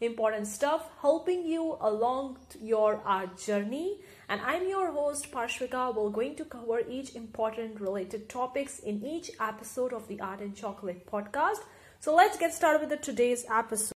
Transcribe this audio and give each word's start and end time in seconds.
important 0.00 0.46
stuff, 0.46 0.88
helping 1.00 1.46
you 1.46 1.76
along 1.80 2.38
your 2.60 3.00
art 3.04 3.38
journey. 3.38 4.00
And 4.28 4.40
I'm 4.40 4.68
your 4.68 4.90
host 4.90 5.30
Parshvika. 5.30 5.94
We're 5.94 6.10
going 6.10 6.36
to 6.36 6.44
cover 6.44 6.80
each 6.88 7.14
important 7.14 7.80
related 7.80 8.28
topics 8.28 8.78
in 8.80 9.04
each 9.04 9.30
episode 9.40 9.92
of 9.92 10.08
the 10.08 10.20
Art 10.20 10.40
and 10.40 10.56
Chocolate 10.56 11.06
podcast. 11.06 11.60
So 12.00 12.14
let's 12.14 12.36
get 12.38 12.52
started 12.52 12.88
with 12.88 13.00
today's 13.00 13.44
episode. 13.50 13.94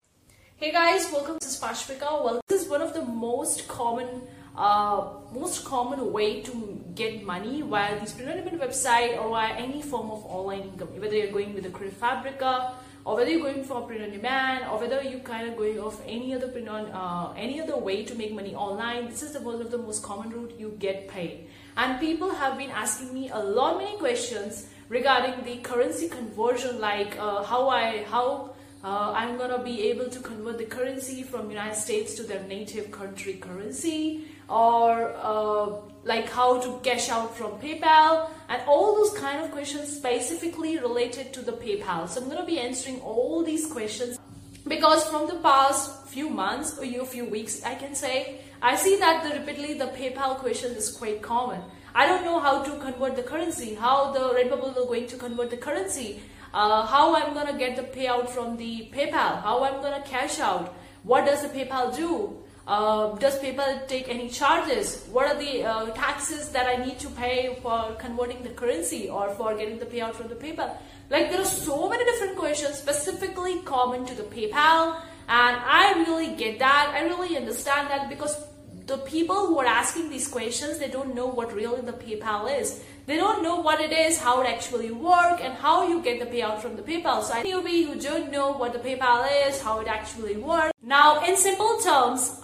Hey 0.57 0.73
guys, 0.73 1.11
welcome. 1.13 1.39
This 1.41 1.55
is 1.55 1.61
Parshvika. 1.61 2.25
Well, 2.25 2.41
this 2.49 2.63
is 2.63 2.69
one 2.69 2.83
of 2.83 2.95
the 2.95 3.03
most 3.03 3.69
common 3.69 4.23
uh, 4.57 5.09
most 5.35 5.67
common 5.67 6.13
way 6.13 6.41
to 6.41 6.83
get 6.95 7.23
money 7.23 7.61
via 7.61 8.01
the 8.01 8.11
print 8.11 8.59
website 8.59 9.21
or 9.23 9.29
via 9.29 9.53
any 9.53 9.83
form 9.83 10.11
of 10.11 10.25
online 10.25 10.63
income. 10.63 10.89
Whether 10.99 11.17
you're 11.17 11.33
going 11.33 11.55
with 11.55 11.67
a 11.67 11.71
Creative 11.71 11.99
Fabrica 11.99 12.73
or 13.07 13.15
whether 13.15 13.31
you're 13.31 13.41
going 13.41 13.63
for 13.63 13.83
print 13.83 14.03
on 14.03 14.11
demand 14.11 14.65
or 14.69 14.81
whether 14.81 15.01
you're 15.01 15.21
kind 15.21 15.49
of 15.49 15.57
going 15.57 15.79
off 15.79 16.03
any 16.07 16.35
other 16.35 16.49
print 16.49 16.69
on 16.69 16.87
uh, 16.87 17.33
any 17.37 17.61
other 17.61 17.77
way 17.77 18.05
to 18.05 18.17
make 18.17 18.33
money 18.35 18.53
online 18.55 19.07
this 19.09 19.23
is 19.23 19.33
the 19.35 19.41
one 19.41 19.61
of 19.61 19.71
the 19.71 19.79
most 19.79 20.03
common 20.03 20.29
route 20.31 20.53
you 20.59 20.75
get 20.81 21.07
paid. 21.07 21.47
And 21.77 22.01
people 22.01 22.31
have 22.31 22.59
been 22.59 22.71
asking 22.71 23.15
me 23.15 23.31
a 23.31 23.39
lot 23.39 23.79
many 23.79 23.97
questions 23.99 24.69
regarding 24.89 25.45
the 25.45 25.59
currency 25.59 26.09
conversion 26.09 26.81
like 26.81 27.17
uh, 27.19 27.45
how 27.45 27.69
i 27.69 28.05
how 28.11 28.57
uh, 28.85 29.13
I'm 29.17 29.37
gonna 29.37 29.63
be 29.63 29.89
able 29.91 30.09
to 30.11 30.21
convert 30.21 30.59
the 30.59 30.65
currency 30.65 31.23
from 31.23 31.49
United 31.51 31.77
States 31.77 32.15
to 32.17 32.23
their 32.23 32.43
native 32.45 32.91
country 32.91 33.35
currency 33.35 34.27
or 34.49 35.15
uh, 35.17 35.67
like 36.05 36.29
how 36.31 36.61
to 36.61 36.79
cash 36.83 37.09
out 37.09 37.37
from 37.37 37.59
PayPal 37.59 38.31
and 38.49 38.63
all 38.67 38.95
those 38.95 39.19
kind 39.19 39.45
of 39.45 39.51
questions 39.51 39.97
specifically 39.97 40.79
related 40.79 41.33
to 41.33 41.43
the 41.43 41.53
PayPal. 41.53 42.09
So 42.09 42.21
I'm 42.21 42.27
going 42.27 42.41
to 42.41 42.47
be 42.47 42.59
answering 42.59 43.01
all 43.01 43.43
these 43.43 43.67
questions 43.67 44.19
because 44.67 45.05
from 45.09 45.27
the 45.27 45.37
past 45.37 46.09
few 46.09 46.29
months 46.29 46.79
or 46.79 46.85
a 46.85 47.05
few 47.05 47.25
weeks, 47.25 47.63
I 47.65 47.75
can 47.75 47.95
say, 47.95 48.41
I 48.63 48.77
see 48.77 48.97
that 48.97 49.25
the 49.25 49.39
repeatedly 49.39 49.75
the 49.75 49.87
PayPal 49.87 50.39
question 50.39 50.73
is 50.73 50.91
quite 50.91 51.23
common. 51.23 51.61
I 51.95 52.07
don't 52.07 52.25
know 52.25 52.41
how 52.41 52.63
to 52.63 52.79
convert 52.79 53.17
the 53.17 53.23
currency, 53.23 53.75
how 53.75 54.13
the 54.13 54.21
Redbubble 54.21 54.75
will 54.75 54.87
going 54.87 55.07
to 55.07 55.17
convert 55.17 55.51
the 55.51 55.57
currency, 55.57 56.21
uh, 56.53 56.87
how 56.87 57.15
I'm 57.17 57.33
going 57.35 57.47
to 57.47 57.59
get 57.59 57.77
the 57.77 57.83
payout 57.83 58.29
from 58.29 58.57
the 58.57 58.89
PayPal, 58.93 59.43
how 59.43 59.65
I'm 59.65 59.81
going 59.83 60.01
to 60.03 60.09
cash 60.09 60.39
out, 60.41 60.75
what 61.05 61.25
does 61.25 61.43
the 61.43 61.49
PayPal 61.49 61.95
do, 61.95 62.43
uh, 62.67 63.15
does 63.17 63.39
PayPal 63.39 63.87
take 63.87 64.09
any 64.09 64.29
charges? 64.29 65.07
What 65.13 65.27
are 65.27 65.39
the 65.39 65.65
uh, 65.65 65.91
taxes 65.91 66.49
that 66.51 66.67
I 66.67 66.85
need 66.85 66.99
to 67.01 67.09
pay 67.11 67.59
for 67.63 67.95
converting 67.99 68.43
the 68.43 68.49
currency 68.51 69.09
or 69.09 69.31
for 69.31 69.55
getting 69.57 69.79
the 69.79 69.87
payout 69.87 70.15
from 70.15 70.29
the 70.29 70.35
PayPal? 70.35 70.77
Like 71.09 71.31
there 71.31 71.41
are 71.41 71.45
so 71.45 71.89
many 71.89 72.05
different 72.05 72.37
questions 72.37 72.75
specifically 72.75 73.61
common 73.61 74.05
to 74.07 74.15
the 74.15 74.25
PayPal 74.25 75.01
and 75.29 75.57
I 75.65 76.05
really 76.07 76.35
get 76.35 76.59
that. 76.59 76.93
I 76.95 77.03
really 77.03 77.37
understand 77.37 77.89
that 77.91 78.09
because 78.09 78.37
the 78.87 78.99
people 78.99 79.47
who 79.47 79.59
are 79.59 79.67
asking 79.67 80.11
these 80.11 80.29
questions, 80.29 80.79
they 80.79 80.89
don't 80.89 81.15
know 81.15 81.27
what 81.27 81.53
really 81.53 81.81
the 81.81 81.93
PayPal 81.93 82.61
is. 82.61 82.83
They 83.07 83.17
don't 83.17 83.43
know 83.43 83.57
what 83.57 83.81
it 83.81 83.93
is, 83.93 84.19
how 84.19 84.41
it 84.43 84.47
actually 84.47 84.93
works, 84.93 85.41
and 85.43 85.55
how 85.55 85.89
you 85.89 86.01
get 86.03 86.21
the 86.21 86.27
payout 86.27 86.61
from 86.61 86.77
the 86.77 86.83
PayPal. 86.83 87.23
So, 87.23 87.35
any 87.35 87.53
of 87.53 87.69
you 87.69 87.89
who 87.89 88.01
don't 88.01 88.31
know 88.31 88.53
what 88.53 88.73
the 88.73 88.79
PayPal 88.79 89.29
is, 89.49 89.61
how 89.61 89.81
it 89.81 89.89
actually 89.89 90.37
works. 90.37 90.73
Now, 90.83 91.25
in 91.25 91.37
simple 91.37 91.79
terms, 91.81 92.41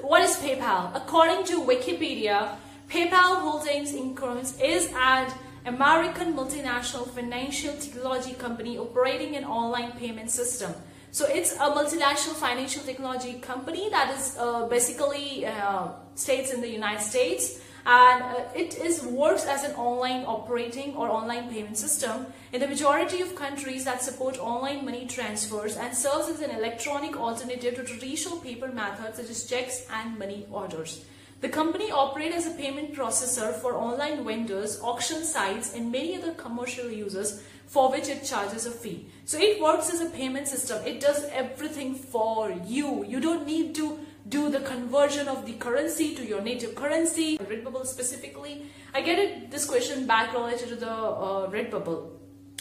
what 0.00 0.22
is 0.22 0.36
PayPal? 0.36 0.96
According 0.96 1.44
to 1.44 1.60
Wikipedia, 1.60 2.56
PayPal 2.88 3.40
Holdings 3.40 3.92
Inc. 3.92 4.62
is 4.62 4.90
an 4.96 5.32
American 5.66 6.34
multinational 6.34 7.08
financial 7.10 7.74
technology 7.76 8.32
company 8.32 8.78
operating 8.78 9.36
an 9.36 9.44
online 9.44 9.92
payment 9.92 10.30
system. 10.30 10.72
So 11.16 11.24
it's 11.24 11.54
a 11.54 11.70
multinational 11.72 12.34
financial 12.34 12.82
technology 12.82 13.38
company 13.40 13.88
that 13.88 14.14
is 14.14 14.36
uh, 14.38 14.66
basically 14.66 15.46
uh, 15.46 15.88
states 16.14 16.52
in 16.52 16.60
the 16.60 16.68
United 16.68 17.00
States 17.00 17.58
and 17.86 18.22
uh, 18.22 18.44
it 18.54 18.76
is 18.76 19.02
works 19.02 19.46
as 19.46 19.64
an 19.64 19.74
online 19.76 20.26
operating 20.26 20.94
or 20.94 21.08
online 21.08 21.48
payment 21.48 21.78
system 21.78 22.26
in 22.52 22.60
the 22.60 22.68
majority 22.68 23.22
of 23.22 23.34
countries 23.34 23.86
that 23.86 24.02
support 24.02 24.38
online 24.38 24.84
money 24.84 25.06
transfers 25.06 25.78
and 25.78 25.96
serves 25.96 26.28
as 26.28 26.42
an 26.42 26.50
electronic 26.50 27.16
alternative 27.16 27.76
to 27.76 27.82
traditional 27.82 28.36
paper 28.40 28.68
methods 28.68 29.16
such 29.16 29.30
as 29.30 29.46
checks 29.46 29.86
and 29.90 30.18
money 30.18 30.46
orders. 30.50 31.02
The 31.40 31.48
company 31.48 31.90
operates 31.90 32.36
as 32.36 32.46
a 32.46 32.56
payment 32.56 32.94
processor 32.94 33.54
for 33.54 33.74
online 33.74 34.22
vendors, 34.22 34.80
auction 34.82 35.22
sites, 35.24 35.74
and 35.74 35.92
many 35.92 36.16
other 36.16 36.32
commercial 36.32 36.90
users 36.90 37.42
for 37.66 37.90
which 37.90 38.08
it 38.08 38.24
charges 38.24 38.66
a 38.66 38.70
fee. 38.70 39.08
So 39.24 39.38
it 39.38 39.60
works 39.60 39.92
as 39.92 40.00
a 40.00 40.10
payment 40.10 40.48
system. 40.48 40.84
It 40.86 41.00
does 41.00 41.24
everything 41.32 41.94
for 41.94 42.50
you. 42.64 43.04
You 43.04 43.20
don't 43.20 43.46
need 43.46 43.74
to 43.74 43.98
do 44.28 44.48
the 44.50 44.60
conversion 44.60 45.28
of 45.28 45.46
the 45.46 45.52
currency 45.54 46.14
to 46.14 46.24
your 46.24 46.40
native 46.40 46.74
currency. 46.74 47.38
Redbubble 47.38 47.86
specifically. 47.86 48.66
I 48.94 49.02
get 49.02 49.18
it, 49.18 49.50
this 49.50 49.66
question 49.66 50.06
back 50.06 50.32
related 50.32 50.68
to 50.70 50.76
the 50.76 50.90
uh, 50.90 51.50
Redbubble. 51.50 52.10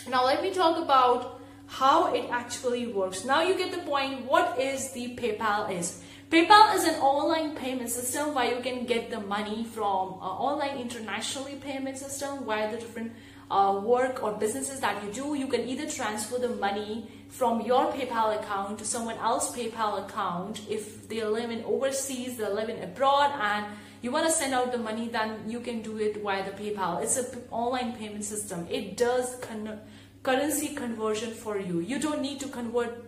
Now 0.10 0.26
let 0.26 0.42
me 0.42 0.54
talk 0.54 0.78
about 0.84 1.42
how 1.68 2.14
it 2.14 2.26
actually 2.32 2.88
works. 2.88 3.26
Now 3.26 3.42
you 3.42 3.58
get 3.58 3.72
the 3.72 3.80
point 3.80 4.26
what 4.26 4.60
is 4.60 4.92
the 4.92 5.16
PayPal 5.16 5.72
is. 5.72 6.02
PayPal 6.32 6.74
is 6.74 6.86
an 6.86 6.96
online 6.96 7.56
payment 7.56 7.92
system 7.92 8.34
where 8.34 8.52
you 8.52 8.60
can 8.64 8.86
get 8.86 9.12
the 9.12 9.20
money 9.20 9.64
from 9.64 10.14
uh, 10.14 10.26
online 10.26 10.78
internationally 10.78 11.56
payment 11.56 12.00
system 12.00 12.48
where 12.48 12.72
the 12.72 12.78
different 12.78 13.14
uh, 13.52 13.80
work 13.84 14.24
or 14.24 14.32
businesses 14.32 14.80
that 14.80 15.04
you 15.04 15.14
do, 15.14 15.36
you 15.36 15.46
can 15.46 15.62
either 15.70 15.88
transfer 15.88 16.40
the 16.40 16.50
money 16.50 17.08
from 17.30 17.62
your 17.62 17.92
PayPal 17.94 18.40
account 18.40 18.80
to 18.80 18.86
someone 18.86 19.18
else's 19.18 19.56
PayPal 19.56 20.04
account 20.04 20.62
if 20.68 21.08
they 21.08 21.24
live 21.24 21.52
in 21.52 21.64
overseas, 21.64 22.38
they 22.38 22.52
live 22.52 22.70
in 22.70 22.82
abroad 22.82 23.32
and 23.40 23.68
you 24.02 24.10
want 24.12 24.26
to 24.26 24.32
send 24.32 24.56
out 24.56 24.72
the 24.72 24.80
money 24.80 25.08
then 25.08 25.48
you 25.48 25.60
can 25.60 25.84
do 25.84 26.00
it 26.00 26.24
via 26.24 26.44
the 26.44 26.58
PayPal. 26.58 27.04
It's 27.04 27.18
an 27.18 27.44
online 27.52 27.94
payment 27.94 28.24
system. 28.24 28.66
It 28.68 28.98
does 28.98 29.36
con 29.42 29.80
currency 30.24 30.74
conversion 30.74 31.32
for 31.32 31.60
you. 31.60 31.82
You 31.82 32.00
don't 32.00 32.22
need 32.22 32.40
to 32.40 32.48
convert 32.48 33.05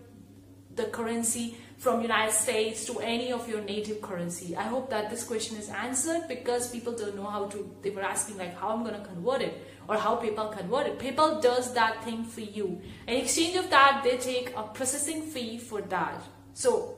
the 0.77 0.85
currency 0.85 1.57
from 1.77 2.01
United 2.01 2.33
States 2.33 2.85
to 2.85 2.99
any 2.99 3.31
of 3.31 3.47
your 3.47 3.61
native 3.61 4.01
currency. 4.01 4.55
I 4.55 4.63
hope 4.63 4.89
that 4.89 5.09
this 5.09 5.23
question 5.23 5.57
is 5.57 5.69
answered 5.69 6.27
because 6.27 6.71
people 6.71 6.93
don't 6.93 7.15
know 7.15 7.25
how 7.25 7.47
to, 7.47 7.69
they 7.83 7.91
were 7.91 8.01
asking 8.01 8.37
like 8.37 8.57
how 8.57 8.69
I'm 8.69 8.83
going 8.83 8.99
to 8.99 9.05
convert 9.05 9.41
it 9.41 9.53
or 9.87 9.97
how 9.97 10.15
PayPal 10.15 10.51
convert 10.51 10.87
it. 10.87 10.99
PayPal 10.99 11.41
does 11.41 11.73
that 11.73 12.03
thing 12.03 12.23
for 12.23 12.41
you. 12.41 12.81
In 13.07 13.17
exchange 13.17 13.57
of 13.57 13.69
that, 13.69 14.01
they 14.03 14.17
take 14.17 14.55
a 14.55 14.63
processing 14.63 15.21
fee 15.21 15.59
for 15.59 15.81
that. 15.81 16.21
So 16.53 16.97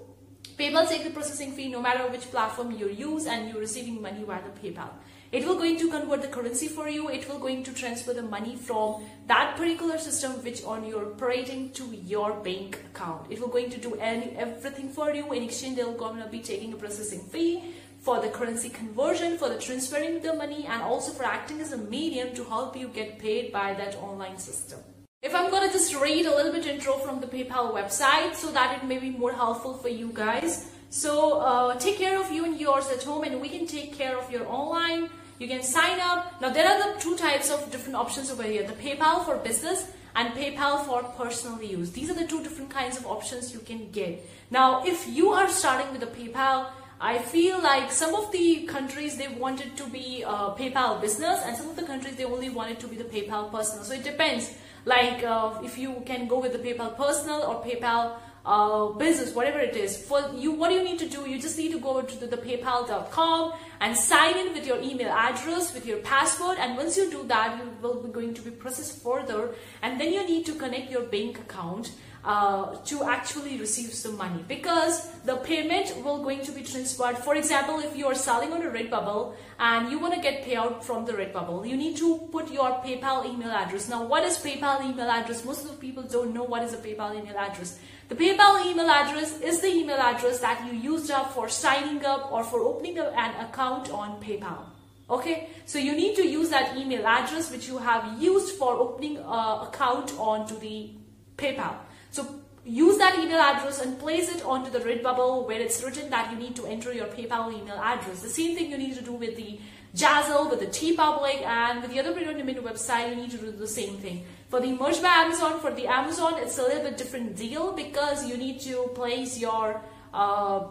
PayPal 0.59 0.89
takes 0.89 1.05
the 1.05 1.09
processing 1.11 1.53
fee 1.53 1.69
no 1.69 1.81
matter 1.81 2.05
which 2.09 2.29
platform 2.31 2.71
you 2.71 2.89
use 2.89 3.27
and 3.27 3.47
you're 3.47 3.61
receiving 3.61 4.01
money 4.01 4.25
via 4.25 4.41
the 4.43 4.49
PayPal. 4.59 4.89
It 5.31 5.47
will 5.47 5.55
going 5.55 5.77
to 5.77 5.89
convert 5.89 6.21
the 6.21 6.27
currency 6.27 6.67
for 6.67 6.89
you. 6.89 7.07
It 7.07 7.29
will 7.29 7.39
going 7.39 7.63
to 7.63 7.73
transfer 7.73 8.13
the 8.13 8.23
money 8.23 8.57
from 8.57 9.05
that 9.27 9.55
particular 9.55 9.97
system 9.97 10.33
which 10.43 10.65
on 10.65 10.85
you're 10.85 11.13
operating 11.13 11.71
to 11.71 11.85
your 12.03 12.33
bank 12.41 12.77
account. 12.93 13.27
It 13.29 13.39
will 13.39 13.47
going 13.47 13.69
to 13.69 13.77
do 13.77 13.95
any 13.95 14.35
everything 14.35 14.89
for 14.89 15.13
you. 15.13 15.31
In 15.31 15.43
exchange, 15.43 15.77
they're 15.77 15.93
going 15.93 16.21
to 16.21 16.27
be 16.27 16.41
taking 16.41 16.73
a 16.73 16.75
processing 16.75 17.21
fee 17.21 17.63
for 18.01 18.19
the 18.19 18.27
currency 18.27 18.67
conversion, 18.67 19.37
for 19.37 19.47
the 19.47 19.59
transferring 19.59 20.21
the 20.21 20.33
money, 20.33 20.65
and 20.65 20.81
also 20.81 21.13
for 21.13 21.23
acting 21.23 21.61
as 21.61 21.71
a 21.71 21.77
medium 21.77 22.35
to 22.35 22.43
help 22.43 22.75
you 22.75 22.89
get 22.89 23.17
paid 23.17 23.53
by 23.53 23.73
that 23.75 23.95
online 23.95 24.37
system. 24.37 24.79
If 25.21 25.35
I'm 25.35 25.51
gonna 25.51 25.71
just 25.71 25.93
read 25.95 26.25
a 26.25 26.33
little 26.33 26.53
bit 26.53 26.65
intro 26.65 26.93
from 26.93 27.19
the 27.19 27.27
PayPal 27.27 27.73
website 27.73 28.35
so 28.35 28.51
that 28.51 28.77
it 28.77 28.87
may 28.87 28.99
be 28.99 29.09
more 29.09 29.33
helpful 29.33 29.73
for 29.73 29.89
you 29.89 30.11
guys. 30.13 30.71
So 30.89 31.39
uh, 31.39 31.75
take 31.77 31.97
care 31.97 32.17
of 32.17 32.31
you 32.31 32.45
and 32.45 32.57
yours 32.59 32.87
at 32.87 33.03
home 33.03 33.23
and 33.25 33.41
we 33.41 33.49
can 33.49 33.67
take 33.67 33.93
care 33.97 34.17
of 34.17 34.31
your 34.31 34.47
online 34.47 35.09
you 35.39 35.47
can 35.47 35.63
sign 35.63 35.99
up. 36.01 36.41
Now 36.41 36.49
there 36.49 36.67
are 36.67 36.93
the 36.93 36.99
two 36.99 37.17
types 37.17 37.49
of 37.49 37.71
different 37.71 37.95
options 37.95 38.29
over 38.29 38.43
here. 38.43 38.63
The 38.63 38.73
PayPal 38.73 39.25
for 39.25 39.37
business 39.37 39.89
and 40.15 40.33
PayPal 40.33 40.85
for 40.85 41.03
personal 41.03 41.61
use. 41.61 41.91
These 41.91 42.09
are 42.09 42.13
the 42.13 42.27
two 42.27 42.43
different 42.43 42.69
kinds 42.69 42.97
of 42.97 43.05
options 43.05 43.53
you 43.53 43.59
can 43.59 43.89
get. 43.91 44.25
Now 44.51 44.85
if 44.85 45.07
you 45.07 45.29
are 45.29 45.49
starting 45.49 45.93
with 45.93 46.03
a 46.03 46.07
PayPal, 46.07 46.67
I 46.99 47.19
feel 47.19 47.61
like 47.61 47.93
some 47.93 48.13
of 48.15 48.29
the 48.33 48.63
countries 48.63 49.15
they 49.15 49.29
wanted 49.29 49.77
to 49.77 49.87
be 49.87 50.25
uh, 50.25 50.53
PayPal 50.55 50.99
business 50.99 51.41
and 51.45 51.55
some 51.55 51.69
of 51.69 51.77
the 51.77 51.83
countries 51.83 52.17
they 52.17 52.25
only 52.25 52.49
wanted 52.49 52.81
to 52.81 52.87
be 52.87 52.97
the 52.97 53.05
PayPal 53.05 53.49
personal. 53.49 53.85
So 53.85 53.93
it 53.93 54.03
depends 54.03 54.53
like 54.89 55.23
uh, 55.23 55.53
if 55.63 55.77
you 55.77 56.01
can 56.05 56.27
go 56.27 56.39
with 56.39 56.53
the 56.53 56.59
PayPal 56.59 56.97
personal 56.97 57.43
or 57.43 57.63
PayPal 57.63 58.17
uh, 58.45 58.87
business, 59.03 59.33
whatever 59.35 59.59
it 59.59 59.75
is, 59.75 59.97
for 60.03 60.19
you, 60.35 60.51
what 60.51 60.71
you 60.71 60.83
need 60.83 60.97
to 60.99 61.07
do, 61.07 61.29
you 61.29 61.39
just 61.39 61.57
need 61.57 61.71
to 61.71 61.79
go 61.79 62.01
to 62.01 62.19
the, 62.19 62.27
the 62.27 62.37
paypal.com 62.37 63.53
and 63.79 63.95
sign 63.95 64.37
in 64.37 64.53
with 64.53 64.65
your 64.65 64.81
email 64.81 65.11
address, 65.11 65.73
with 65.73 65.85
your 65.85 65.99
password. 65.99 66.57
And 66.59 66.75
once 66.75 66.97
you 66.97 67.11
do 67.11 67.23
that, 67.27 67.57
you 67.57 67.69
will 67.81 68.01
be 68.01 68.11
going 68.11 68.33
to 68.33 68.41
be 68.41 68.51
processed 68.51 69.03
further. 69.03 69.53
And 69.83 70.01
then 70.01 70.11
you 70.11 70.25
need 70.25 70.45
to 70.47 70.55
connect 70.55 70.89
your 70.89 71.03
bank 71.03 71.39
account 71.39 71.91
uh, 72.23 72.75
to 72.85 73.03
actually 73.03 73.57
receive 73.59 73.93
some 73.93 74.17
money 74.17 74.43
because 74.47 75.09
the 75.25 75.37
payment 75.37 75.95
will 76.03 76.21
going 76.21 76.41
to 76.41 76.51
be 76.51 76.61
transferred. 76.61 77.17
For 77.17 77.35
example, 77.35 77.79
if 77.79 77.95
you 77.95 78.07
are 78.07 78.15
selling 78.15 78.51
on 78.51 78.61
a 78.61 78.69
Redbubble 78.69 79.35
and 79.57 79.89
you 79.89 79.99
want 79.99 80.13
to 80.15 80.21
get 80.21 80.43
payout 80.43 80.83
from 80.83 81.05
the 81.05 81.13
Redbubble, 81.13 81.67
you 81.67 81.77
need 81.77 81.97
to 81.97 82.17
put 82.31 82.51
your 82.51 82.71
PayPal 82.83 83.25
email 83.25 83.51
address. 83.51 83.87
Now, 83.89 84.03
what 84.05 84.23
is 84.23 84.37
PayPal 84.37 84.83
email 84.83 85.09
address? 85.09 85.45
Most 85.45 85.63
of 85.63 85.71
the 85.71 85.77
people 85.77 86.03
don't 86.03 86.33
know 86.33 86.43
what 86.43 86.63
is 86.63 86.73
a 86.73 86.77
PayPal 86.77 87.15
email 87.17 87.37
address. 87.37 87.79
The 88.09 88.15
PayPal 88.15 88.65
email 88.65 88.89
address 88.89 89.39
is 89.39 89.61
the 89.61 89.67
email 89.67 89.97
address 89.97 90.39
that 90.39 90.65
you 90.65 90.77
used 90.77 91.11
up 91.11 91.33
for 91.33 91.47
signing 91.47 92.03
up 92.05 92.31
or 92.31 92.43
for 92.43 92.59
opening 92.61 92.97
an 92.97 93.45
account 93.45 93.91
on 93.91 94.21
PayPal. 94.21 94.65
Okay, 95.09 95.49
so 95.65 95.79
you 95.79 95.95
need 95.95 96.15
to 96.17 96.27
use 96.27 96.49
that 96.49 96.77
email 96.77 97.05
address 97.05 97.51
which 97.51 97.67
you 97.67 97.79
have 97.79 98.21
used 98.21 98.57
for 98.57 98.73
opening 98.73 99.17
an 99.17 99.67
account 99.67 100.13
onto 100.19 100.59
the 100.59 100.91
PayPal. 101.37 101.75
So 102.11 102.41
use 102.65 102.97
that 102.97 103.17
email 103.17 103.39
address 103.39 103.81
and 103.81 103.97
place 103.99 104.29
it 104.29 104.43
onto 104.43 104.69
the 104.69 104.79
Redbubble 104.79 105.47
where 105.47 105.59
it's 105.59 105.83
written 105.83 106.09
that 106.09 106.31
you 106.31 106.37
need 106.37 106.55
to 106.55 106.65
enter 106.65 106.93
your 106.93 107.07
PayPal 107.07 107.53
email 107.53 107.79
address. 107.81 108.21
The 108.21 108.29
same 108.29 108.55
thing 108.55 108.71
you 108.71 108.77
need 108.77 108.95
to 108.95 109.01
do 109.01 109.13
with 109.13 109.35
the 109.35 109.59
Zazzle, 109.95 110.51
with 110.51 110.59
the 110.59 110.67
TeePublic, 110.67 111.41
and 111.41 111.81
with 111.81 111.91
the 111.91 111.99
other 111.99 112.13
print 112.13 112.29
website, 112.63 113.09
you 113.09 113.15
need 113.15 113.31
to 113.31 113.37
do 113.37 113.51
the 113.51 113.67
same 113.67 113.97
thing. 113.97 114.23
For 114.49 114.59
the 114.61 114.71
Merch 114.73 115.01
by 115.01 115.07
Amazon, 115.07 115.59
for 115.59 115.71
the 115.71 115.87
Amazon, 115.87 116.35
it's 116.37 116.59
a 116.59 116.63
little 116.63 116.83
bit 116.83 116.97
different 116.97 117.35
deal 117.35 117.71
because 117.71 118.27
you 118.27 118.37
need 118.37 118.59
to 118.61 118.91
place 118.93 119.39
your 119.39 119.81
uh, 120.13 120.67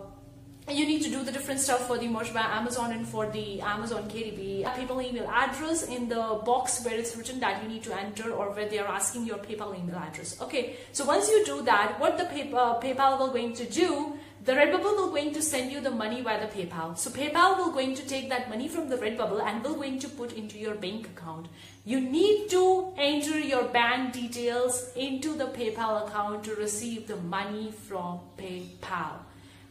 you 0.71 0.87
need 0.87 1.03
to 1.03 1.11
do 1.11 1.23
the 1.23 1.33
different 1.33 1.61
stuff 1.61 1.87
for 1.87 1.99
the 1.99 2.09
merch 2.09 2.33
by 2.35 2.41
Amazon 2.41 2.93
and 2.93 3.07
for 3.07 3.27
the 3.27 3.61
Amazon 3.61 4.09
KDP. 4.09 4.65
PayPal 4.65 5.05
email 5.05 5.29
address 5.29 5.85
in 5.85 6.09
the 6.09 6.41
box 6.45 6.85
where 6.85 6.99
it's 6.99 7.17
written 7.17 7.41
that 7.41 7.63
you 7.63 7.69
need 7.69 7.83
to 7.85 7.99
enter 7.99 8.33
or 8.33 8.51
where 8.53 8.69
they 8.69 8.79
are 8.79 8.89
asking 8.89 9.27
your 9.27 9.39
PayPal 9.39 9.79
email 9.79 9.97
address. 9.97 10.41
Okay, 10.41 10.77
so 10.93 11.05
once 11.05 11.29
you 11.29 11.45
do 11.45 11.63
that, 11.63 11.99
what 11.99 12.19
the 12.19 12.25
pay, 12.27 12.53
uh, 12.53 12.81
PayPal 12.81 13.19
will 13.19 13.29
going 13.29 13.55
to 13.55 13.65
do, 13.65 14.19
the 14.45 14.53
Redbubble 14.53 14.97
will 14.97 15.11
going 15.11 15.33
to 15.35 15.43
send 15.43 15.73
you 15.73 15.81
the 15.81 15.91
money 15.91 16.23
via 16.23 16.41
the 16.41 16.47
PayPal. 16.47 16.97
So 16.97 17.11
PayPal 17.11 17.59
will 17.59 17.73
going 17.73 17.95
to 17.95 18.07
take 18.07 18.29
that 18.29 18.49
money 18.49 18.69
from 18.69 18.89
the 18.89 18.97
Redbubble 18.97 19.43
and 19.45 19.63
will 19.63 19.75
going 19.75 19.99
to 20.01 20.09
put 20.09 20.33
into 20.33 20.59
your 20.59 20.75
bank 20.75 21.07
account. 21.07 21.49
You 21.85 22.01
need 22.01 22.49
to 22.51 22.93
enter 22.97 23.39
your 23.39 23.65
bank 23.65 24.13
details 24.13 24.91
into 24.97 25.35
the 25.35 25.47
PayPal 25.47 26.07
account 26.07 26.45
to 26.45 26.55
receive 26.55 27.09
the 27.09 27.17
money 27.17 27.73
from 27.73 28.21
PayPal. 28.39 29.19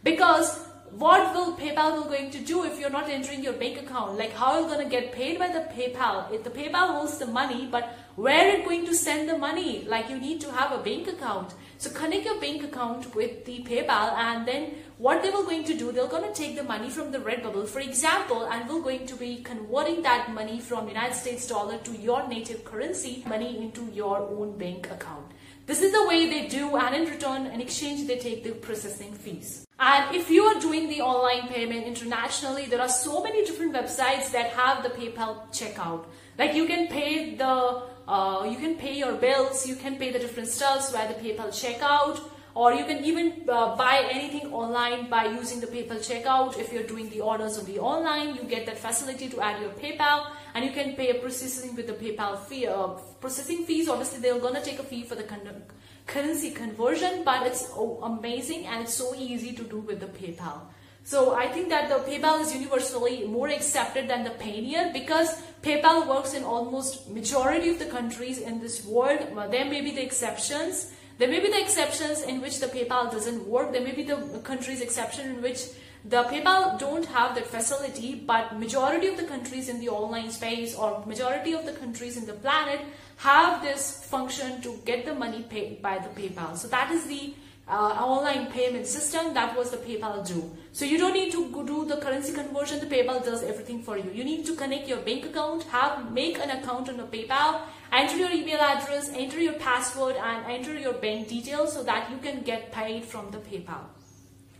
Because 0.04 0.67
what 0.92 1.34
will 1.34 1.56
PayPal 1.58 1.94
will 1.94 2.06
going 2.06 2.32
to 2.32 2.40
do 2.40 2.64
if 2.64 2.80
you're 2.80 2.90
not 2.90 3.10
entering 3.10 3.44
your 3.44 3.54
bank 3.54 3.78
account? 3.78 4.18
Like 4.18 4.34
how 4.34 4.54
are 4.54 4.62
you 4.62 4.68
going 4.68 4.84
to 4.84 4.90
get 4.90 5.12
paid 5.12 5.38
by 5.38 5.50
the 5.50 5.68
PayPal? 5.76 6.32
If 6.32 6.44
the 6.44 6.50
PayPal 6.50 6.94
holds 6.94 7.18
the 7.18 7.28
money, 7.28 7.68
but 7.70 7.96
where 8.16 8.48
are 8.48 8.58
you 8.58 8.64
going 8.64 8.86
to 8.86 8.96
send 8.96 9.30
the 9.30 9.38
money? 9.38 9.84
Like 9.86 10.10
you 10.10 10.20
need 10.20 10.42
to 10.42 10.52
have 10.52 10.72
a 10.72 10.78
bank 10.78 11.08
account. 11.08 11.54
So 11.78 11.92
connect 11.92 12.26
your 12.26 12.40
bank 12.40 12.64
account 12.64 13.14
with 13.14 13.46
the 13.46 13.64
PayPal 13.64 14.14
and 14.14 14.48
then 14.48 14.76
what 14.98 15.22
they 15.22 15.30
will 15.30 15.44
going 15.44 15.66
to 15.66 15.78
do, 15.78 15.92
they're 15.92 16.08
going 16.08 16.24
to 16.24 16.34
take 16.34 16.56
the 16.56 16.64
money 16.64 16.90
from 16.90 17.12
the 17.12 17.20
Redbubble, 17.20 17.68
for 17.68 17.82
example, 17.82 18.46
and 18.46 18.68
we're 18.68 18.82
going 18.82 19.06
to 19.06 19.16
be 19.16 19.44
converting 19.44 20.02
that 20.02 20.34
money 20.34 20.60
from 20.60 20.88
United 20.88 21.14
States 21.14 21.48
dollar 21.48 21.78
to 21.80 21.92
your 21.98 22.28
native 22.28 22.66
currency, 22.66 23.24
money 23.28 23.58
into 23.58 23.88
your 23.94 24.22
own 24.22 24.58
bank 24.58 24.90
account. 24.90 25.32
This 25.68 25.82
is 25.82 25.92
the 25.92 26.08
way 26.08 26.28
they 26.28 26.48
do 26.48 26.76
and 26.78 26.96
in 26.96 27.12
return, 27.12 27.46
in 27.48 27.62
exchange, 27.62 28.08
they 28.08 28.18
take 28.18 28.44
the 28.44 28.54
processing 28.54 29.14
fees. 29.14 29.67
And 29.80 30.16
if 30.16 30.32
you 30.32 30.44
are 30.44 30.60
doing 30.60 30.90
the 30.90 31.02
online 31.02 31.48
payment 31.50 31.86
internationally, 31.86 32.66
there 32.66 32.82
are 32.82 32.90
so 32.90 33.22
many 33.22 33.46
different 33.46 33.74
websites 33.74 34.32
that 34.32 34.50
have 34.52 34.82
the 34.82 34.90
PayPal 34.90 35.48
checkout. 35.52 36.06
Like 36.38 36.56
you 36.56 36.66
can 36.66 36.88
pay 36.88 37.36
the, 37.36 37.84
uh, 38.08 38.48
you 38.50 38.58
can 38.58 38.76
pay 38.76 38.98
your 38.98 39.14
bills, 39.14 39.68
you 39.68 39.76
can 39.76 39.98
pay 39.98 40.12
the 40.12 40.18
different 40.18 40.50
stuffs 40.50 40.92
via 40.92 41.08
the 41.08 41.14
PayPal 41.14 41.50
checkout, 41.50 42.20
or 42.56 42.74
you 42.74 42.86
can 42.86 43.06
even 43.06 43.46
uh, 43.48 43.76
buy 43.76 44.04
anything 44.10 44.52
online 44.52 45.12
by 45.12 45.26
using 45.26 45.60
the 45.60 45.68
PayPal 45.68 46.00
checkout. 46.00 46.58
If 46.58 46.74
you're 46.74 46.82
doing 46.82 47.12
the 47.12 47.22
orders 47.22 47.60
on 47.60 47.66
the 47.66 47.78
online, 47.78 48.34
you 48.34 48.46
get 48.46 48.66
that 48.66 48.80
facility 48.80 49.30
to 49.30 49.42
add 49.42 49.62
your 49.62 49.70
PayPal, 49.70 50.26
and 50.56 50.66
you 50.66 50.72
can 50.72 50.96
pay 50.96 51.12
a 51.12 51.20
processing 51.22 51.76
with 51.76 51.86
the 51.86 51.94
PayPal 51.94 52.40
fee. 52.40 52.66
Uh, 52.66 52.88
processing 53.22 53.64
fees, 53.66 53.88
obviously, 53.88 54.22
they're 54.22 54.40
gonna 54.40 54.64
take 54.64 54.80
a 54.80 54.84
fee 54.84 55.04
for 55.04 55.14
the 55.14 55.22
currency 56.08 56.52
conversion, 56.52 57.24
but 57.24 57.46
it's 57.46 57.70
amazing 58.02 58.66
and 58.66 58.84
it's 58.84 58.94
so 58.94 59.14
easy 59.16 59.52
to 59.54 59.64
do 59.64 59.80
with 59.80 60.00
the 60.00 60.08
PayPal. 60.08 60.62
So 61.04 61.36
I 61.36 61.48
think 61.48 61.70
that 61.70 61.88
the 61.88 62.00
PayPal 62.10 62.42
is 62.42 62.54
universally 62.54 63.26
more 63.26 63.48
accepted 63.48 64.10
than 64.10 64.24
the 64.26 64.32
Payoneer 64.32 64.92
because 64.92 65.42
PayPal 65.62 66.08
works 66.08 66.34
in 66.34 66.44
almost 66.44 67.10
majority 67.10 67.70
of 67.70 67.80
the 67.80 67.86
countries 67.86 68.40
in 68.40 68.60
this 68.60 68.86
world. 68.86 69.20
Well, 69.34 69.50
there 69.50 69.66
may 69.66 69.80
be 69.82 69.92
the 69.92 70.04
exceptions. 70.04 70.92
There 71.18 71.30
may 71.30 71.40
be 71.40 71.50
the 71.50 71.62
exceptions 71.62 72.22
in 72.22 72.42
which 72.42 72.60
the 72.60 72.68
PayPal 72.68 73.10
doesn't 73.10 73.48
work. 73.48 73.72
There 73.72 73.84
may 73.84 73.94
be 73.94 74.04
the 74.04 74.42
countries 74.44 74.82
exception 74.82 75.30
in 75.30 75.42
which 75.42 75.68
the 76.04 76.24
PayPal 76.24 76.78
don't 76.78 77.06
have 77.06 77.36
that 77.36 77.48
facility, 77.48 78.16
but 78.16 78.60
majority 78.60 79.08
of 79.08 79.18
the 79.18 79.24
countries 79.24 79.70
in 79.70 79.80
the 79.80 79.90
online 79.90 80.30
space 80.30 80.76
or 80.76 81.06
majority 81.06 81.54
of 81.54 81.66
the 81.66 81.74
countries 81.74 82.18
in 82.18 82.26
the 82.26 82.34
planet 82.34 82.82
have 83.18 83.62
this 83.62 84.04
function 84.06 84.62
to 84.62 84.80
get 84.86 85.06
the 85.06 85.14
money 85.14 85.44
paid 85.44 85.82
by 85.82 85.98
the 85.98 86.10
PayPal. 86.10 86.56
So 86.58 86.68
that 86.68 86.92
is 86.92 87.06
the 87.06 87.34
uh, 87.68 87.74
online 87.74 88.52
payment 88.52 88.88
system 88.88 89.34
that 89.34 89.58
was 89.58 89.72
the 89.72 89.78
PayPal 89.78 90.26
do. 90.26 90.50
So 90.72 90.86
you 90.86 90.98
don't 90.98 91.14
need 91.14 91.32
to 91.34 91.66
do 91.66 91.86
the 91.86 91.98
currency 91.98 92.32
conversion. 92.32 92.80
The 92.80 92.86
PayPal 92.86 93.26
does 93.26 93.44
everything 93.44 93.82
for 93.82 93.98
you. 93.98 94.10
You 94.14 94.24
need 94.24 94.46
to 94.46 94.56
connect 94.56 94.88
your 94.88 95.00
bank 95.00 95.26
account, 95.26 95.64
have 95.64 96.12
make 96.12 96.38
an 96.38 96.52
account 96.52 96.90
on 96.90 96.98
the 96.98 97.04
PayPal, 97.04 97.62
enter 97.92 98.16
your 98.16 98.32
email 98.32 98.60
address, 98.60 99.10
enter 99.14 99.40
your 99.40 99.54
password, 99.54 100.16
and 100.16 100.46
enter 100.46 100.78
your 100.78 100.94
bank 100.94 101.28
details 101.28 101.74
so 101.74 101.84
that 101.84 102.10
you 102.12 102.18
can 102.18 102.42
get 102.42 102.72
paid 102.72 103.04
from 103.04 103.32
the 103.32 103.40
PayPal. 103.40 103.86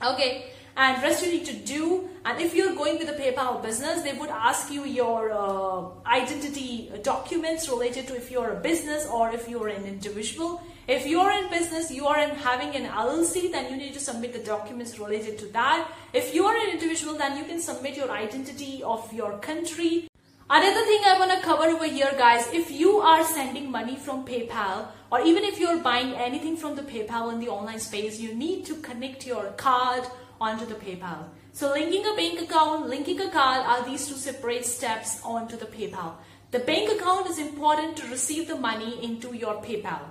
Okay 0.04 0.52
and 0.78 1.02
rest 1.02 1.26
you 1.26 1.32
need 1.32 1.46
to 1.46 1.54
do 1.54 2.08
and 2.24 2.40
if 2.40 2.54
you're 2.54 2.76
going 2.76 3.00
with 3.00 3.10
a 3.10 3.14
PayPal 3.14 3.62
business 3.64 4.04
they 4.04 4.14
would 4.14 4.30
ask 4.30 4.72
you 4.72 4.86
your 4.86 5.32
uh, 5.32 5.86
identity 6.06 6.92
documents 7.02 7.68
related 7.68 8.08
to 8.08 8.16
if 8.16 8.30
you're 8.30 8.52
a 8.52 8.60
business 8.60 9.08
or 9.08 9.32
if 9.32 9.50
you're 9.50 9.70
an 9.70 9.86
individual. 9.86 10.62
If 10.88 11.08
you're 11.08 11.32
in 11.32 11.50
business 11.50 11.90
you 11.90 12.06
are 12.06 12.20
in 12.20 12.30
having 12.30 12.76
an 12.76 12.86
LLC 12.86 13.52
then 13.52 13.72
you 13.72 13.78
need 13.78 13.94
to 13.96 14.00
submit 14.00 14.34
the 14.34 14.40
documents 14.40 15.00
related 15.00 15.40
to 15.40 15.48
that. 15.48 15.90
If 16.14 16.36
you 16.36 16.46
are 16.46 16.56
an 16.56 16.70
individual 16.70 17.16
then 17.16 17.38
you 17.38 17.46
can 17.46 17.60
submit 17.60 17.98
your 17.98 18.12
identity 18.12 18.84
of 18.84 19.12
your 19.12 19.40
country. 19.40 20.08
Another 20.50 20.86
thing 20.86 21.02
I 21.06 21.18
want 21.20 21.32
to 21.32 21.42
cover 21.42 21.64
over 21.64 21.86
here 21.86 22.14
guys, 22.18 22.48
if 22.54 22.70
you 22.70 23.00
are 23.00 23.24
sending 23.24 23.72
money 23.72 23.96
from 23.96 24.26
PayPal 24.26 24.90
or 25.12 25.22
even 25.22 25.44
if 25.44 25.60
you're 25.60 25.80
buying 25.80 26.14
anything 26.14 26.56
from 26.56 26.76
the 26.76 26.84
PayPal 26.84 27.34
in 27.34 27.40
the 27.40 27.50
online 27.50 27.80
space, 27.80 28.20
you 28.20 28.36
need 28.36 28.66
to 28.68 28.76
connect 28.76 29.26
your 29.26 29.46
card 29.58 30.08
onto 30.40 30.66
the 30.66 30.76
PayPal. 30.76 31.30
So 31.54 31.72
linking 31.72 32.06
a 32.06 32.16
bank 32.16 32.42
account, 32.42 32.88
linking 32.88 33.20
a 33.22 33.30
card 33.30 33.66
are 33.66 33.84
these 33.86 34.08
two 34.08 34.16
separate 34.16 34.66
steps 34.66 35.20
onto 35.24 35.58
the 35.58 35.66
PayPal. 35.66 36.14
The 36.52 36.60
bank 36.60 36.92
account 36.92 37.30
is 37.30 37.40
important 37.40 37.98
to 37.98 38.08
receive 38.08 38.48
the 38.48 38.56
money 38.56 39.04
into 39.04 39.36
your 39.36 39.62
PayPal 39.62 40.02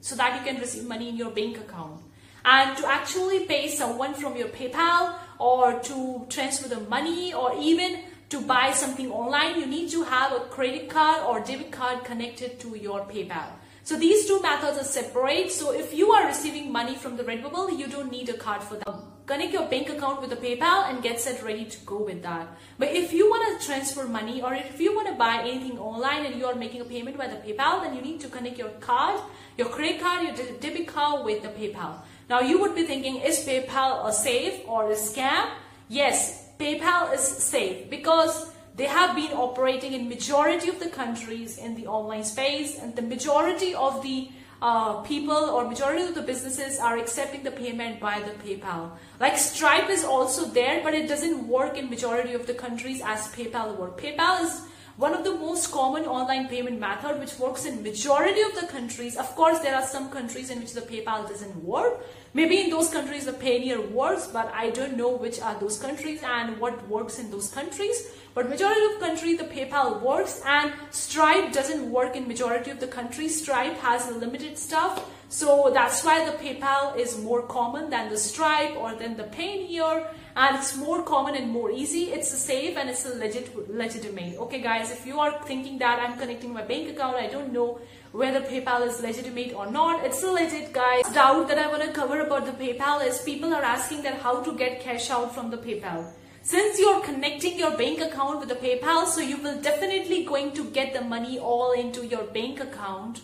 so 0.00 0.16
that 0.16 0.38
you 0.38 0.44
can 0.50 0.60
receive 0.60 0.84
money 0.84 1.08
in 1.08 1.16
your 1.16 1.30
bank 1.30 1.58
account. 1.58 2.00
And 2.44 2.76
to 2.78 2.86
actually 2.86 3.44
pay 3.46 3.68
someone 3.68 4.14
from 4.14 4.36
your 4.36 4.48
PayPal 4.48 5.14
or 5.38 5.80
to 5.80 6.26
transfer 6.28 6.68
the 6.68 6.80
money 6.80 7.34
or 7.34 7.54
even 7.58 8.00
to 8.28 8.40
buy 8.40 8.72
something 8.72 9.10
online, 9.10 9.60
you 9.60 9.66
need 9.66 9.90
to 9.90 10.02
have 10.04 10.32
a 10.32 10.40
credit 10.40 10.88
card 10.88 11.22
or 11.22 11.40
debit 11.40 11.70
card 11.70 12.04
connected 12.04 12.58
to 12.60 12.76
your 12.76 13.00
PayPal. 13.00 13.50
So 13.84 13.96
these 13.96 14.26
two 14.26 14.40
methods 14.42 14.78
are 14.78 14.84
separate. 14.84 15.52
So 15.52 15.72
if 15.72 15.94
you 15.94 16.10
are 16.10 16.26
receiving 16.26 16.72
money 16.72 16.96
from 16.96 17.16
the 17.16 17.22
Redbubble, 17.22 17.78
you 17.78 17.86
don't 17.86 18.10
need 18.10 18.28
a 18.28 18.36
card 18.36 18.62
for 18.62 18.76
that. 18.76 19.15
Connect 19.26 19.52
your 19.52 19.66
bank 19.66 19.88
account 19.88 20.20
with 20.20 20.30
the 20.30 20.36
PayPal 20.36 20.88
and 20.88 21.02
get 21.02 21.20
set 21.20 21.42
ready 21.42 21.64
to 21.64 21.78
go 21.84 21.98
with 21.98 22.22
that. 22.22 22.46
But 22.78 22.90
if 22.90 23.12
you 23.12 23.28
want 23.28 23.60
to 23.60 23.66
transfer 23.66 24.04
money 24.06 24.40
or 24.40 24.54
if 24.54 24.80
you 24.80 24.94
want 24.94 25.08
to 25.08 25.14
buy 25.14 25.40
anything 25.40 25.80
online 25.80 26.26
and 26.26 26.36
you 26.36 26.46
are 26.46 26.54
making 26.54 26.80
a 26.80 26.84
payment 26.84 27.18
by 27.18 27.26
the 27.26 27.34
PayPal, 27.36 27.82
then 27.82 27.96
you 27.96 28.02
need 28.02 28.20
to 28.20 28.28
connect 28.28 28.56
your 28.56 28.68
card, 28.78 29.20
your 29.58 29.68
credit 29.68 30.00
card, 30.00 30.22
your 30.22 30.36
debit 30.60 30.86
card 30.86 31.24
with 31.24 31.42
the 31.42 31.48
PayPal. 31.48 31.96
Now 32.30 32.38
you 32.40 32.60
would 32.60 32.76
be 32.76 32.84
thinking, 32.84 33.16
is 33.16 33.44
PayPal 33.44 34.06
a 34.06 34.12
safe 34.12 34.60
or 34.68 34.92
a 34.92 34.94
scam? 34.94 35.50
Yes, 35.88 36.48
PayPal 36.60 37.12
is 37.12 37.20
safe 37.20 37.90
because 37.90 38.52
they 38.76 38.86
have 38.86 39.16
been 39.16 39.32
operating 39.32 39.92
in 39.92 40.08
majority 40.08 40.68
of 40.68 40.78
the 40.78 40.88
countries 40.88 41.58
in 41.58 41.74
the 41.74 41.88
online 41.88 42.22
space 42.22 42.78
and 42.78 42.94
the 42.94 43.02
majority 43.02 43.74
of 43.74 44.02
the 44.02 44.30
uh, 44.62 45.02
people 45.02 45.32
or 45.34 45.68
majority 45.68 46.02
of 46.02 46.14
the 46.14 46.22
businesses 46.22 46.78
are 46.78 46.96
accepting 46.96 47.42
the 47.42 47.50
payment 47.50 48.00
by 48.00 48.20
the 48.20 48.32
PayPal. 48.42 48.90
Like 49.20 49.36
Stripe 49.36 49.90
is 49.90 50.04
also 50.04 50.46
there, 50.46 50.82
but 50.82 50.94
it 50.94 51.08
doesn't 51.08 51.46
work 51.46 51.76
in 51.76 51.90
majority 51.90 52.34
of 52.34 52.46
the 52.46 52.54
countries 52.54 53.02
as 53.04 53.28
PayPal 53.28 53.76
work. 53.76 54.00
PayPal 54.00 54.44
is 54.44 54.62
one 54.96 55.12
of 55.12 55.24
the 55.24 55.34
most 55.34 55.70
common 55.70 56.06
online 56.06 56.48
payment 56.48 56.80
method 56.80 57.20
which 57.20 57.38
works 57.38 57.66
in 57.66 57.82
majority 57.82 58.40
of 58.40 58.54
the 58.58 58.66
countries. 58.66 59.16
Of 59.16 59.34
course, 59.36 59.58
there 59.58 59.76
are 59.76 59.84
some 59.84 60.10
countries 60.10 60.48
in 60.48 60.60
which 60.60 60.72
the 60.72 60.80
PayPal 60.80 61.28
doesn't 61.28 61.54
work. 61.62 62.00
Maybe 62.36 62.60
in 62.60 62.68
those 62.68 62.90
countries 62.90 63.24
the 63.24 63.32
Payoneer 63.32 63.90
works, 63.92 64.26
but 64.26 64.52
I 64.54 64.68
don't 64.68 64.98
know 64.98 65.08
which 65.08 65.40
are 65.40 65.58
those 65.58 65.78
countries 65.78 66.20
and 66.22 66.58
what 66.60 66.86
works 66.86 67.18
in 67.18 67.30
those 67.30 67.48
countries. 67.48 68.10
But 68.34 68.50
majority 68.50 68.84
of 68.92 69.00
countries 69.00 69.38
the 69.38 69.44
PayPal 69.44 70.02
works 70.02 70.42
and 70.44 70.70
Stripe 70.90 71.54
doesn't 71.54 71.90
work 71.90 72.14
in 72.14 72.28
majority 72.28 72.70
of 72.70 72.78
the 72.78 72.88
countries. 72.88 73.40
Stripe 73.40 73.78
has 73.78 74.14
limited 74.14 74.58
stuff. 74.58 75.10
So 75.30 75.70
that's 75.72 76.04
why 76.04 76.26
the 76.30 76.36
PayPal 76.36 76.98
is 76.98 77.18
more 77.18 77.40
common 77.40 77.88
than 77.88 78.10
the 78.10 78.18
Stripe 78.18 78.76
or 78.76 78.94
than 78.94 79.16
the 79.16 79.24
Payoneer 79.24 80.06
and 80.36 80.56
it's 80.56 80.76
more 80.76 81.02
common 81.02 81.36
and 81.36 81.50
more 81.50 81.70
easy. 81.70 82.12
It's 82.12 82.28
safe 82.28 82.76
and 82.76 82.90
it's 82.90 83.06
a 83.06 83.14
legit, 83.14 83.74
legitimate. 83.74 84.36
Okay 84.36 84.60
guys, 84.60 84.90
if 84.90 85.06
you 85.06 85.18
are 85.20 85.42
thinking 85.44 85.78
that 85.78 86.00
I'm 86.00 86.18
connecting 86.18 86.52
my 86.52 86.64
bank 86.64 86.90
account, 86.90 87.16
I 87.16 87.28
don't 87.28 87.50
know 87.50 87.80
whether 88.12 88.40
PayPal 88.40 88.86
is 88.86 89.00
legitimate 89.00 89.54
or 89.54 89.70
not. 89.70 90.04
It's 90.04 90.22
legit 90.22 90.72
guys. 90.72 91.04
Doubt 91.12 91.48
that 91.48 91.58
I 91.58 91.68
want 91.68 91.82
to 91.82 91.92
cover 91.92 92.20
about 92.20 92.46
the 92.46 92.52
PayPal 92.52 93.06
is 93.06 93.20
people 93.22 93.52
are 93.52 93.62
asking 93.62 94.02
that 94.02 94.20
how 94.20 94.42
to 94.42 94.56
get 94.56 94.80
cash 94.80 95.10
out 95.10 95.34
from 95.34 95.50
the 95.50 95.58
PayPal. 95.58 96.06
Since 96.42 96.78
you're 96.78 97.00
connecting 97.00 97.58
your 97.58 97.76
bank 97.76 98.00
account 98.00 98.38
with 98.38 98.48
the 98.48 98.54
PayPal, 98.54 99.06
so 99.06 99.20
you 99.20 99.36
will 99.38 99.60
definitely 99.60 100.24
going 100.24 100.52
to 100.52 100.64
get 100.70 100.92
the 100.92 101.00
money 101.00 101.38
all 101.38 101.72
into 101.72 102.06
your 102.06 102.22
bank 102.22 102.60
account 102.60 103.20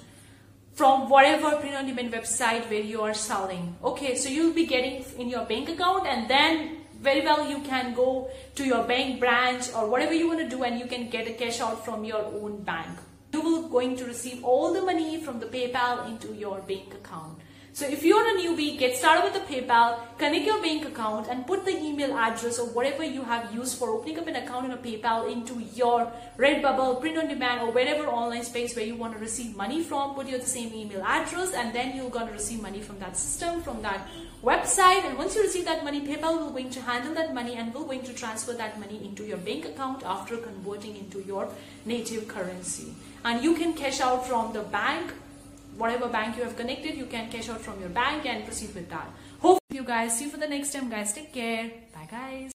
from 0.75 1.09
whatever 1.09 1.57
print 1.57 1.77
on 1.77 1.87
demand 1.87 2.13
website 2.13 2.69
where 2.69 2.81
you 2.81 3.03
are 3.03 3.15
selling. 3.15 3.77
Okay, 3.85 4.17
so 4.17 4.29
you'll 4.29 4.55
be 4.55 4.67
getting 4.67 5.05
in 5.19 5.29
your 5.29 5.45
bank 5.45 5.69
account 5.69 6.07
and 6.07 6.29
then 6.29 6.79
very 7.01 7.21
well 7.21 7.49
you 7.49 7.61
can 7.61 7.95
go 7.95 8.31
to 8.55 8.65
your 8.65 8.85
bank 8.85 9.21
branch 9.21 9.73
or 9.75 9.89
whatever 9.89 10.15
you 10.15 10.27
want 10.29 10.41
to 10.41 10.49
do 10.49 10.63
and 10.65 10.79
you 10.79 10.87
can 10.87 11.09
get 11.09 11.29
a 11.29 11.33
cash 11.33 11.61
out 11.61 11.85
from 11.85 12.05
your 12.05 12.25
own 12.25 12.63
bank. 12.63 12.99
You 13.43 13.49
will 13.49 13.69
going 13.69 13.97
to 13.97 14.05
receive 14.05 14.45
all 14.45 14.73
the 14.73 14.83
money 14.83 15.21
from 15.21 15.41
the 15.41 15.47
PayPal 15.47 16.07
into 16.09 16.33
your 16.33 16.61
bank 16.61 16.95
account. 16.95 17.39
So 17.75 17.87
if 17.87 18.03
you're 18.05 18.21
a 18.21 18.39
newbie, 18.39 18.79
get 18.79 18.97
started 18.97 19.25
with 19.25 19.33
the 19.33 19.41
PayPal, 19.51 19.99
connect 20.19 20.45
your 20.45 20.61
bank 20.61 20.85
account 20.85 21.29
and 21.31 21.47
put 21.47 21.65
the 21.65 21.75
email 21.75 22.15
address 22.19 22.59
or 22.59 22.67
whatever 22.67 23.03
you 23.03 23.23
have 23.23 23.55
used 23.55 23.79
for 23.79 23.89
opening 23.89 24.19
up 24.19 24.27
an 24.27 24.37
account 24.37 24.67
in 24.67 24.73
a 24.73 24.77
PayPal 24.77 25.33
into 25.33 25.59
your 25.75 26.13
Redbubble, 26.37 27.01
print 27.01 27.17
on 27.17 27.29
demand 27.29 27.63
or 27.63 27.73
whatever 27.73 28.05
online 28.09 28.45
space 28.45 28.77
where 28.77 28.85
you 28.85 28.95
want 28.95 29.15
to 29.15 29.19
receive 29.19 29.57
money 29.57 29.83
from, 29.83 30.15
put 30.15 30.29
your 30.29 30.43
same 30.43 30.75
email 30.75 31.03
address 31.03 31.55
and 31.55 31.75
then 31.75 31.97
you're 31.97 32.11
going 32.11 32.27
to 32.27 32.33
receive 32.35 32.61
money 32.61 32.83
from 32.83 32.99
that 32.99 33.17
system, 33.17 33.63
from 33.63 33.81
that 33.81 34.07
website 34.45 35.07
and 35.07 35.17
once 35.17 35.35
you 35.35 35.41
receive 35.41 35.65
that 35.65 35.83
money, 35.83 36.03
PayPal 36.03 36.41
will 36.41 36.51
going 36.51 36.69
to 36.69 36.83
handle 36.83 37.15
that 37.15 37.33
money 37.33 37.55
and 37.55 37.73
will 37.73 37.87
going 37.87 38.03
to 38.03 38.13
transfer 38.13 38.53
that 38.53 38.79
money 38.79 39.03
into 39.03 39.25
your 39.25 39.39
bank 39.39 39.65
account 39.65 40.03
after 40.05 40.37
converting 40.37 40.95
into 40.95 41.23
your 41.23 41.49
native 41.87 42.29
currency. 42.29 42.93
And 43.25 43.43
you 43.43 43.55
can 43.55 43.73
cash 43.73 44.03
out 44.03 44.27
from 44.27 44.53
the 44.53 44.61
bank 44.61 45.15
whatever 45.77 46.09
bank 46.09 46.37
you 46.37 46.45
have 46.45 46.57
connected, 46.57 46.95
you 46.95 47.07
can 47.07 47.31
cash 47.31 47.49
out 47.49 47.61
from 47.61 47.81
your 47.81 47.91
bank 47.91 48.27
and 48.27 48.45
proceed 48.45 48.75
with 48.75 48.89
that. 48.91 49.09
Hope 49.41 49.59
you 49.71 49.85
guys 49.85 50.19
see 50.19 50.25
you 50.25 50.31
for 50.31 50.39
the 50.39 50.49
next 50.49 50.73
time, 50.73 50.89
guys. 50.89 51.13
Take 51.13 51.33
care. 51.33 51.71
Bye, 51.95 52.09
guys. 52.11 52.51